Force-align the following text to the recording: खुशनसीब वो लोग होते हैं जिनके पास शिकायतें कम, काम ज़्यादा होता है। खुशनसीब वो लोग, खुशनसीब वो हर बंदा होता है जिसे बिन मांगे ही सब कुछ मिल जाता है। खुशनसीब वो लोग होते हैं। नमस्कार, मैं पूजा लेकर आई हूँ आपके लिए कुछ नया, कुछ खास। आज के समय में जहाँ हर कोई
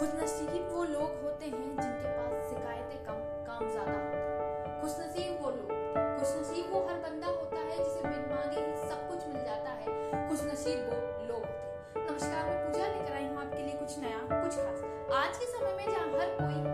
खुशनसीब 0.00 0.68
वो 0.72 0.82
लोग 0.84 1.16
होते 1.22 1.44
हैं 1.44 1.72
जिनके 1.78 2.10
पास 2.10 2.48
शिकायतें 2.50 3.00
कम, 3.06 3.18
काम 3.48 3.66
ज़्यादा 3.70 3.96
होता 3.96 4.20
है। 4.20 4.80
खुशनसीब 4.80 5.42
वो 5.42 5.50
लोग, 5.50 5.72
खुशनसीब 6.20 6.72
वो 6.72 6.80
हर 6.86 7.00
बंदा 7.00 7.26
होता 7.26 7.56
है 7.56 7.76
जिसे 7.76 8.00
बिन 8.06 8.24
मांगे 8.30 8.60
ही 8.60 8.88
सब 8.88 9.06
कुछ 9.10 9.26
मिल 9.26 9.44
जाता 9.44 9.70
है। 9.70 10.28
खुशनसीब 10.28 10.88
वो 10.88 11.26
लोग 11.26 11.44
होते 11.44 11.98
हैं। 11.98 12.08
नमस्कार, 12.08 12.48
मैं 12.48 12.56
पूजा 12.64 12.86
लेकर 12.86 13.12
आई 13.12 13.26
हूँ 13.26 13.38
आपके 13.40 13.62
लिए 13.62 13.74
कुछ 13.74 13.98
नया, 13.98 14.18
कुछ 14.32 14.56
खास। 14.56 14.80
आज 15.20 15.38
के 15.38 15.46
समय 15.46 15.76
में 15.76 15.84
जहाँ 15.84 16.08
हर 16.16 16.36
कोई 16.40 16.69